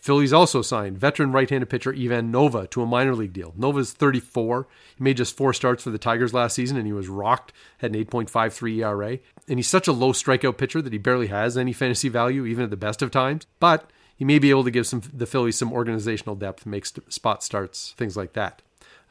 Phillies 0.06 0.32
also 0.32 0.62
signed 0.62 0.98
veteran 0.98 1.32
right-handed 1.32 1.68
pitcher 1.68 1.92
Ivan 1.92 2.30
Nova 2.30 2.68
to 2.68 2.80
a 2.80 2.86
minor 2.86 3.12
league 3.12 3.32
deal. 3.32 3.52
Nova's 3.56 3.92
34. 3.92 4.68
He 4.96 5.02
made 5.02 5.16
just 5.16 5.36
four 5.36 5.52
starts 5.52 5.82
for 5.82 5.90
the 5.90 5.98
Tigers 5.98 6.32
last 6.32 6.54
season, 6.54 6.76
and 6.76 6.86
he 6.86 6.92
was 6.92 7.08
rocked. 7.08 7.52
Had 7.78 7.92
an 7.92 8.04
8.53 8.04 8.84
ERA, 8.84 9.18
and 9.48 9.58
he's 9.58 9.66
such 9.66 9.88
a 9.88 9.92
low 9.92 10.12
strikeout 10.12 10.58
pitcher 10.58 10.80
that 10.80 10.92
he 10.92 10.98
barely 11.00 11.26
has 11.26 11.58
any 11.58 11.72
fantasy 11.72 12.08
value, 12.08 12.46
even 12.46 12.62
at 12.62 12.70
the 12.70 12.76
best 12.76 13.02
of 13.02 13.10
times. 13.10 13.48
But 13.58 13.90
he 14.14 14.24
may 14.24 14.38
be 14.38 14.50
able 14.50 14.62
to 14.62 14.70
give 14.70 14.86
some 14.86 15.02
the 15.12 15.26
Phillies 15.26 15.58
some 15.58 15.72
organizational 15.72 16.36
depth, 16.36 16.66
make 16.66 16.86
spot 16.86 17.42
starts, 17.42 17.92
things 17.96 18.16
like 18.16 18.34
that. 18.34 18.62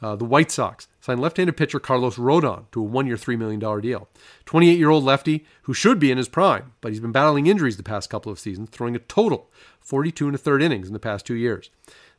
Uh, 0.01 0.15
the 0.15 0.23
White 0.23 0.49
Sox 0.49 0.87
signed 1.05 1.19
left-handed 1.19 1.55
pitcher 1.55 1.79
Carlos 1.79 2.15
Rodon 2.15 2.65
to 2.71 2.79
a 2.79 2.83
one-year, 2.83 3.15
$3 3.15 3.37
million 3.37 3.59
deal. 3.59 4.07
28-year-old 4.47 5.03
lefty 5.03 5.45
who 5.63 5.73
should 5.73 5.99
be 5.99 6.09
in 6.09 6.17
his 6.17 6.27
prime, 6.27 6.73
but 6.81 6.91
he's 6.91 6.99
been 6.99 7.11
battling 7.11 7.45
injuries 7.45 7.77
the 7.77 7.83
past 7.83 8.09
couple 8.09 8.31
of 8.31 8.39
seasons, 8.39 8.69
throwing 8.71 8.95
a 8.95 8.99
total 8.99 9.51
42 9.81 10.25
and 10.25 10.33
a 10.33 10.39
third 10.39 10.63
innings 10.63 10.87
in 10.87 10.93
the 10.93 10.99
past 10.99 11.25
two 11.25 11.35
years. 11.35 11.69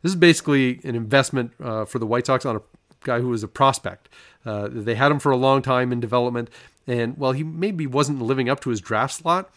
This 0.03 0.13
is 0.13 0.17
basically 0.17 0.81
an 0.85 0.95
investment 0.95 1.51
uh, 1.61 1.85
for 1.85 1.99
the 1.99 2.07
White 2.07 2.27
Sox 2.27 2.47
on 2.47 2.55
a 2.55 2.63
guy 3.03 3.19
who 3.19 3.29
was 3.29 3.43
a 3.43 3.49
prospect. 3.49 4.09
Uh, 4.45 4.69
they 4.71 4.95
had 4.95 5.11
him 5.11 5.19
for 5.19 5.33
a 5.33 5.37
long 5.37 5.63
time 5.63 5.91
in 5.91 5.99
development, 5.99 6.49
and 6.87 7.17
while 7.19 7.33
he 7.33 7.43
maybe 7.43 7.89
wasn't 7.89 8.23
living 8.23 8.49
up 8.49 8.61
to 8.61 8.71
his 8.71 8.81
draft 8.81 9.15
slot, 9.15 9.51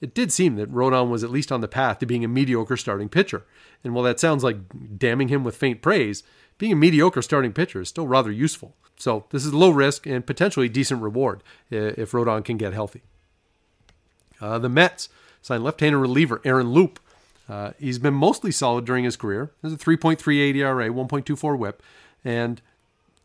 it 0.00 0.14
did 0.14 0.30
seem 0.30 0.54
that 0.56 0.70
Rodon 0.70 1.10
was 1.10 1.24
at 1.24 1.30
least 1.30 1.50
on 1.50 1.60
the 1.60 1.66
path 1.66 1.98
to 1.98 2.06
being 2.06 2.24
a 2.24 2.28
mediocre 2.28 2.76
starting 2.76 3.08
pitcher. 3.08 3.44
And 3.82 3.94
while 3.94 4.04
that 4.04 4.20
sounds 4.20 4.44
like 4.44 4.58
damning 4.96 5.28
him 5.28 5.42
with 5.42 5.56
faint 5.56 5.82
praise, 5.82 6.22
being 6.58 6.72
a 6.72 6.76
mediocre 6.76 7.22
starting 7.22 7.52
pitcher 7.52 7.80
is 7.80 7.88
still 7.88 8.06
rather 8.06 8.30
useful. 8.30 8.74
So 8.98 9.24
this 9.30 9.44
is 9.44 9.52
low 9.52 9.70
risk 9.70 10.06
and 10.06 10.26
potentially 10.26 10.68
decent 10.68 11.02
reward 11.02 11.42
if 11.70 12.12
Rodon 12.12 12.44
can 12.44 12.56
get 12.56 12.72
healthy. 12.72 13.02
Uh, 14.40 14.58
the 14.58 14.68
Mets 14.68 15.08
signed 15.42 15.64
left-handed 15.64 15.98
reliever 15.98 16.40
Aaron 16.44 16.70
Loup. 16.70 16.98
Uh, 17.48 17.72
he's 17.78 17.98
been 17.98 18.14
mostly 18.14 18.50
solid 18.50 18.84
during 18.84 19.04
his 19.04 19.16
career. 19.16 19.50
There's 19.62 19.74
a 19.74 19.78
3.38 19.78 20.56
ERA, 20.56 20.88
1.24 20.88 21.58
WHIP, 21.58 21.82
and 22.24 22.60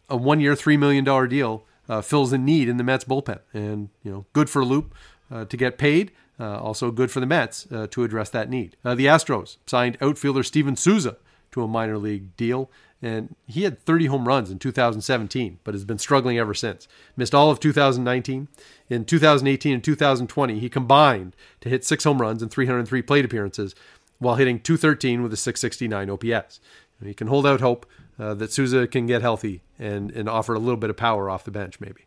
a 0.10 0.18
one-year, 0.18 0.56
three 0.56 0.78
million 0.78 1.04
dollar 1.04 1.26
deal 1.26 1.64
uh, 1.90 2.02
fills 2.02 2.32
a 2.32 2.38
need 2.38 2.70
in 2.70 2.78
the 2.78 2.84
Mets 2.84 3.06
bullpen. 3.06 3.40
And 3.54 3.90
you 4.04 4.12
know, 4.12 4.26
good 4.34 4.50
for 4.50 4.64
Loup 4.64 4.94
uh, 5.32 5.46
to 5.46 5.58
get 5.58 5.78
paid. 5.78 6.12
Uh, 6.40 6.60
also 6.60 6.92
good 6.92 7.12
for 7.12 7.20
the 7.20 7.26
Mets 7.26 7.68
uh, 7.72 7.88
to 7.92 8.04
address 8.04 8.30
that 8.32 8.50
need. 8.50 8.76
the 8.84 9.06
Astros 9.06 9.58
signed 9.66 9.98
outfielder 10.02 10.44
Steven 10.44 10.76
Souza 10.76 11.18
to 11.52 11.64
a 11.64 11.68
minor 11.68 11.98
league 11.98 12.36
deal 12.36 12.70
and 13.02 13.36
he 13.48 13.64
had 13.64 13.80
30 13.80 14.06
home 14.06 14.28
runs 14.28 14.52
in 14.52 14.60
2017, 14.60 15.60
but 15.64 15.74
has 15.74 15.86
been 15.86 15.98
struggling 15.98 16.38
ever 16.38 16.54
since. 16.54 16.88
Missed 17.18 17.34
all 17.34 17.50
of 17.50 17.60
2019. 17.60 18.48
In 18.90 19.06
2018 19.06 19.74
and 19.74 19.84
2020, 19.84 20.60
he 20.60 20.70
combined 20.70 21.36
to 21.62 21.70
hit 21.70 21.84
six 21.84 22.04
home 22.04 22.22
runs 22.22 22.42
and 22.42 22.52
303 22.52 23.02
plate 23.02 23.26
appearances 23.26 23.74
while 24.20 24.36
hitting 24.36 24.60
213 24.60 25.24
with 25.24 25.34
a 25.34 25.38
669 25.38 26.10
OPS. 26.10 26.60
And 27.00 27.08
he 27.08 27.16
can 27.16 27.28
hold 27.28 27.48
out 27.48 27.62
hope 27.62 27.88
uh, 28.20 28.36
that 28.36 28.52
Souza 28.52 28.88
can 28.88 29.08
get 29.08 29.24
healthy 29.24 29.62
and, 29.80 30.12
and 30.12 30.30
offer 30.30 30.54
a 30.54 30.60
little 30.60 30.78
bit 30.78 30.92
of 30.92 30.98
power 30.98 31.28
off 31.28 31.44
the 31.44 31.50
bench, 31.52 31.80
maybe. 31.80 32.06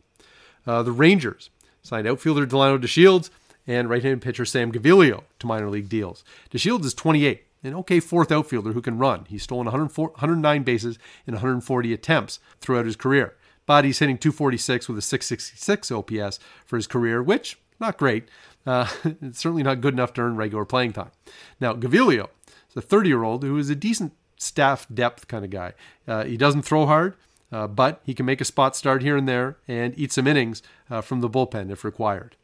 Uh, 0.65 0.85
the 0.85 0.93
Rangers 0.93 1.51
signed 1.83 2.07
outfielder 2.07 2.47
Delino 2.47 2.79
DeShields 2.79 3.31
and 3.67 3.91
right-handed 3.91 4.23
pitcher 4.23 4.45
Sam 4.45 4.71
Gaviglio 4.71 5.25
to 5.41 5.47
minor 5.47 5.69
league 5.69 5.89
deals. 5.89 6.23
DeShields 6.53 6.85
is 6.85 6.95
28 6.95 7.45
an 7.65 7.75
okay 7.75 8.01
fourth 8.01 8.31
outfielder 8.31 8.73
who 8.73 8.83
can 8.83 8.99
run. 8.99 9.25
He's 9.29 9.43
stolen 9.43 9.67
109 9.67 10.63
bases 10.63 10.99
in 11.27 11.35
140 11.35 11.93
attempts 11.93 12.39
throughout 12.61 12.87
his 12.87 12.97
career. 12.97 13.37
But 13.67 13.85
he's 13.85 13.99
hitting 13.99 14.19
246 14.19 14.89
with 14.89 14.99
a 14.99 15.03
666 15.03 15.91
OPS 15.91 16.39
for 16.67 16.77
his 16.77 16.87
career, 16.87 17.23
which, 17.23 17.59
not 17.81 17.97
great. 17.97 18.29
Uh, 18.67 18.89
it's 19.23 19.39
certainly 19.39 19.63
not 19.63 19.81
good 19.81 19.95
enough 19.95 20.13
to 20.15 20.21
earn 20.21 20.37
regular 20.37 20.65
playing 20.65 20.93
time. 20.93 21.11
Now, 21.61 21.73
Gaviglio 21.73 22.29
is 22.69 22.77
a 22.77 22.83
30 22.83 23.09
year 23.09 23.23
old 23.23 23.43
who 23.43 23.57
is 23.57 23.71
a 23.71 23.75
decent 23.75 24.13
staff 24.37 24.87
depth 24.93 25.29
kind 25.29 25.45
of 25.45 25.51
guy. 25.51 25.73
Uh, 26.07 26.25
he 26.25 26.37
doesn't 26.37 26.63
throw 26.63 26.87
hard, 26.87 27.17
uh, 27.51 27.67
but 27.67 28.01
he 28.05 28.15
can 28.15 28.27
make 28.27 28.41
a 28.41 28.45
spot 28.45 28.77
start 28.77 29.03
here 29.03 29.17
and 29.17 29.29
there 29.29 29.57
and 29.67 29.99
eat 29.99 30.13
some 30.13 30.27
innings 30.27 30.63
uh, 30.91 31.01
from 31.01 31.21
the 31.21 31.31
bullpen 31.31 31.71
if 31.71 31.85
required. 31.85 32.37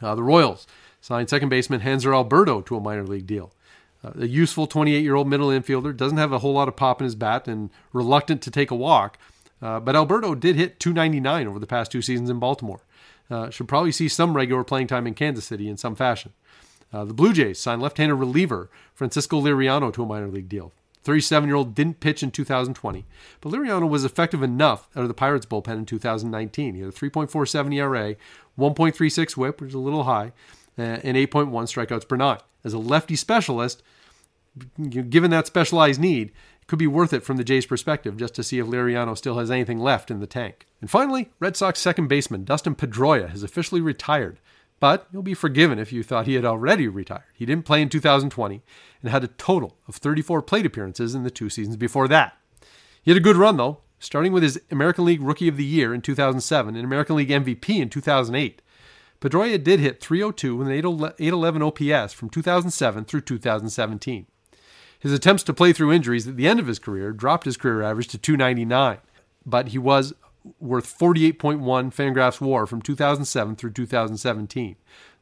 Uh, 0.00 0.14
the 0.14 0.22
Royals 0.22 0.66
signed 1.00 1.28
second 1.28 1.48
baseman 1.48 1.80
Hanser 1.80 2.14
Alberto 2.14 2.60
to 2.60 2.76
a 2.76 2.80
minor 2.80 3.04
league 3.04 3.26
deal. 3.26 3.52
A 4.02 4.26
useful 4.26 4.66
28 4.66 5.02
year 5.02 5.14
old 5.14 5.28
middle 5.28 5.48
infielder, 5.48 5.94
doesn't 5.96 6.18
have 6.18 6.32
a 6.32 6.38
whole 6.38 6.54
lot 6.54 6.68
of 6.68 6.76
pop 6.76 7.00
in 7.00 7.04
his 7.04 7.14
bat 7.14 7.46
and 7.46 7.70
reluctant 7.92 8.40
to 8.42 8.50
take 8.50 8.70
a 8.70 8.76
walk. 8.76 9.18
Uh, 9.60 9.78
but 9.78 9.94
Alberto 9.94 10.34
did 10.34 10.56
hit 10.56 10.80
299 10.80 11.46
over 11.46 11.58
the 11.58 11.66
past 11.66 11.92
two 11.92 12.00
seasons 12.00 12.30
in 12.30 12.38
Baltimore. 12.38 12.80
Uh, 13.30 13.50
should 13.50 13.68
probably 13.68 13.92
see 13.92 14.08
some 14.08 14.34
regular 14.34 14.64
playing 14.64 14.86
time 14.86 15.06
in 15.06 15.14
Kansas 15.14 15.44
City 15.44 15.68
in 15.68 15.76
some 15.76 15.94
fashion. 15.94 16.32
Uh, 16.92 17.04
the 17.04 17.14
Blue 17.14 17.32
Jays 17.32 17.58
signed 17.58 17.82
left 17.82 17.98
handed 17.98 18.16
reliever 18.16 18.68
Francisco 18.94 19.40
Liriano 19.40 19.92
to 19.92 20.02
a 20.02 20.06
minor 20.06 20.28
league 20.28 20.48
deal. 20.48 20.72
37 21.02 21.48
year 21.48 21.56
old 21.56 21.74
didn't 21.74 22.00
pitch 22.00 22.22
in 22.22 22.30
2020, 22.30 23.06
but 23.40 23.52
Liriano 23.52 23.88
was 23.88 24.04
effective 24.04 24.42
enough 24.42 24.88
out 24.94 25.02
of 25.02 25.08
the 25.08 25.14
Pirates 25.14 25.46
bullpen 25.46 25.78
in 25.78 25.86
2019. 25.86 26.74
He 26.74 26.80
had 26.80 26.90
a 26.90 26.92
3.47 26.92 27.74
ERA, 27.74 28.16
1.36 28.58 29.36
whip, 29.36 29.60
which 29.60 29.68
is 29.68 29.74
a 29.74 29.78
little 29.78 30.04
high, 30.04 30.32
Uh, 30.80 30.98
and 31.04 31.14
8.1 31.14 31.50
strikeouts 31.50 32.08
per 32.08 32.16
nine 32.16 32.38
as 32.64 32.72
a 32.72 32.78
lefty 32.78 33.14
specialist, 33.16 33.82
given 34.80 35.30
that 35.30 35.46
specialized 35.46 36.00
need, 36.00 36.28
it 36.60 36.66
could 36.66 36.78
be 36.78 36.86
worth 36.86 37.12
it 37.12 37.22
from 37.22 37.36
the 37.36 37.44
Jays' 37.44 37.66
perspective 37.66 38.16
just 38.16 38.34
to 38.34 38.42
see 38.42 38.58
if 38.58 38.66
Liriano 38.66 39.16
still 39.16 39.38
has 39.38 39.50
anything 39.50 39.78
left 39.78 40.10
in 40.10 40.20
the 40.20 40.26
tank. 40.26 40.66
And 40.80 40.90
finally, 40.90 41.30
Red 41.38 41.56
Sox 41.56 41.78
second 41.80 42.08
baseman 42.08 42.44
Dustin 42.44 42.74
Pedroia 42.74 43.28
has 43.28 43.42
officially 43.42 43.80
retired, 43.80 44.40
but 44.78 45.06
you'll 45.12 45.22
be 45.22 45.34
forgiven 45.34 45.78
if 45.78 45.92
you 45.92 46.02
thought 46.02 46.26
he 46.26 46.34
had 46.34 46.44
already 46.44 46.88
retired. 46.88 47.24
He 47.34 47.46
didn't 47.46 47.66
play 47.66 47.82
in 47.82 47.88
2020 47.88 48.62
and 49.02 49.10
had 49.10 49.24
a 49.24 49.28
total 49.28 49.76
of 49.86 49.96
34 49.96 50.42
plate 50.42 50.64
appearances 50.66 51.14
in 51.14 51.24
the 51.24 51.30
two 51.30 51.50
seasons 51.50 51.76
before 51.76 52.08
that. 52.08 52.36
He 53.02 53.10
had 53.10 53.18
a 53.18 53.24
good 53.24 53.36
run, 53.36 53.56
though, 53.56 53.80
starting 53.98 54.32
with 54.32 54.42
his 54.42 54.60
American 54.70 55.04
League 55.04 55.22
Rookie 55.22 55.48
of 55.48 55.56
the 55.56 55.64
Year 55.64 55.94
in 55.94 56.00
2007 56.00 56.74
and 56.74 56.84
American 56.84 57.16
League 57.16 57.28
MVP 57.28 57.80
in 57.80 57.90
2008. 57.90 58.62
Pedroia 59.20 59.62
did 59.62 59.80
hit 59.80 60.00
302 60.00 60.56
with 60.56 60.68
an 60.68 60.72
811 60.72 61.62
OPS 61.62 62.12
from 62.14 62.30
2007 62.30 63.04
through 63.04 63.20
2017. 63.20 64.26
His 64.98 65.12
attempts 65.12 65.42
to 65.44 65.54
play 65.54 65.72
through 65.72 65.92
injuries 65.92 66.26
at 66.26 66.36
the 66.36 66.48
end 66.48 66.58
of 66.58 66.66
his 66.66 66.78
career 66.78 67.12
dropped 67.12 67.44
his 67.44 67.56
career 67.56 67.82
average 67.82 68.08
to 68.08 68.18
299, 68.18 68.98
but 69.44 69.68
he 69.68 69.78
was 69.78 70.14
worth 70.58 70.86
48.1 70.98 71.60
Fangraphs 71.60 72.40
WAR 72.40 72.66
from 72.66 72.80
2007 72.80 73.56
through 73.56 73.72
2017. 73.72 74.76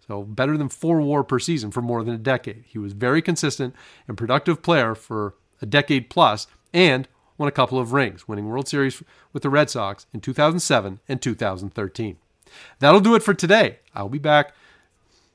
So 0.07 0.23
better 0.23 0.57
than 0.57 0.69
four 0.69 1.01
WAR 1.01 1.25
per 1.25 1.39
season 1.39 1.71
for 1.71 1.83
more 1.83 2.05
than 2.05 2.15
a 2.15 2.19
decade. 2.19 2.65
He 2.67 2.79
was 2.79 2.93
very 2.93 3.21
consistent 3.21 3.75
and 4.07 4.17
productive 4.17 4.63
player 4.63 4.95
for 4.95 5.35
a 5.61 5.67
decade 5.67 6.09
plus, 6.09 6.47
and 6.73 7.09
won 7.37 7.49
a 7.49 7.53
couple 7.53 7.79
of 7.79 7.93
rings, 7.93 8.29
winning 8.29 8.47
World 8.47 8.69
Series 8.69 9.03
with 9.33 9.43
the 9.43 9.51
Red 9.51 9.71
Sox 9.71 10.07
in 10.13 10.21
2007 10.21 11.01
and 11.09 11.21
2013. 11.21 12.17
That'll 12.79 13.01
do 13.01 13.15
it 13.15 13.23
for 13.23 13.35
today. 13.35 13.79
I'll 13.95 14.09
be 14.09 14.19
back 14.19 14.55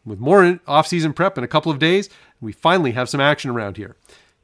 with 0.05 0.20
more 0.20 0.60
off-season 0.67 1.13
prep 1.13 1.38
in 1.38 1.43
a 1.43 1.48
couple 1.48 1.72
of 1.72 1.79
days. 1.79 2.10
We 2.41 2.51
finally 2.51 2.91
have 2.91 3.10
some 3.10 3.22
action 3.22 3.51
around 3.51 3.77
here. 3.77 3.96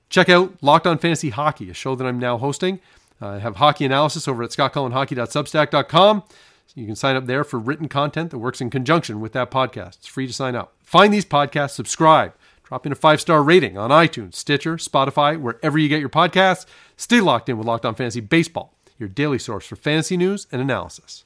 Check 0.10 0.30
out 0.30 0.54
Locked 0.62 0.88
On 0.88 0.98
Fantasy 0.98 1.30
Hockey, 1.30 1.70
a 1.70 1.74
show 1.74 1.96
that 1.96 2.06
I'm 2.06 2.20
now 2.20 2.38
hosting. 2.38 2.80
I 3.22 3.40
have 3.40 3.58
hockey 3.58 3.86
analysis 3.86 4.28
over 4.28 4.44
at 4.44 4.52
scottcullenhockey.substack.com. 4.52 6.24
You 6.76 6.86
can 6.86 6.96
sign 6.96 7.16
up 7.16 7.26
there 7.26 7.44
for 7.44 7.60
written 7.60 7.88
content 7.88 8.32
that 8.32 8.38
works 8.38 8.62
in 8.62 8.70
conjunction 8.70 9.20
with 9.20 9.34
that 9.34 9.52
podcast. 9.52 9.98
It's 9.98 10.08
free 10.08 10.28
to 10.28 10.34
sign 10.34 10.56
up. 10.56 10.74
Find 10.84 11.14
these 11.14 11.26
podcasts, 11.26 11.72
subscribe, 11.72 12.34
drop 12.64 12.86
in 12.86 12.92
a 12.92 12.96
five 12.96 13.20
star 13.20 13.44
rating 13.44 13.78
on 13.78 13.90
iTunes, 13.90 14.36
Stitcher, 14.36 14.78
Spotify, 14.78 15.40
wherever 15.40 15.78
you 15.78 15.90
get 15.90 16.00
your 16.00 16.10
podcasts. 16.10 16.66
Stay 16.96 17.22
locked 17.22 17.50
in 17.50 17.58
with 17.58 17.68
Locked 17.68 17.86
On 17.86 17.96
Fantasy 17.96 18.22
Baseball, 18.22 18.74
your 18.98 19.10
daily 19.10 19.40
source 19.40 19.66
for 19.66 19.76
fantasy 19.76 20.16
news 20.16 20.48
and 20.52 20.62
analysis. 20.62 21.26